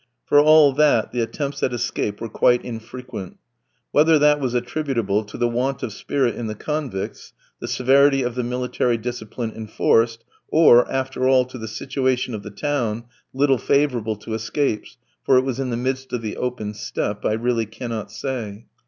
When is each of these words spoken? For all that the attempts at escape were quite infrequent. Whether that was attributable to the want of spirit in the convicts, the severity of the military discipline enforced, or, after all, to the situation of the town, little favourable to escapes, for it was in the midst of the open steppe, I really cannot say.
For 0.25 0.39
all 0.39 0.73
that 0.73 1.11
the 1.11 1.21
attempts 1.21 1.61
at 1.61 1.73
escape 1.73 2.21
were 2.21 2.27
quite 2.27 2.65
infrequent. 2.65 3.37
Whether 3.91 4.17
that 4.17 4.39
was 4.39 4.55
attributable 4.55 5.23
to 5.25 5.37
the 5.37 5.47
want 5.47 5.83
of 5.83 5.93
spirit 5.93 6.33
in 6.33 6.47
the 6.47 6.55
convicts, 6.55 7.33
the 7.59 7.67
severity 7.67 8.23
of 8.23 8.33
the 8.33 8.41
military 8.41 8.97
discipline 8.97 9.51
enforced, 9.55 10.23
or, 10.47 10.91
after 10.91 11.29
all, 11.29 11.45
to 11.45 11.59
the 11.59 11.67
situation 11.67 12.33
of 12.33 12.41
the 12.41 12.49
town, 12.49 13.03
little 13.31 13.59
favourable 13.59 14.15
to 14.15 14.33
escapes, 14.33 14.97
for 15.23 15.37
it 15.37 15.41
was 15.45 15.59
in 15.59 15.69
the 15.69 15.77
midst 15.77 16.11
of 16.13 16.23
the 16.23 16.35
open 16.35 16.73
steppe, 16.73 17.23
I 17.23 17.33
really 17.33 17.67
cannot 17.67 18.11
say. 18.11 18.65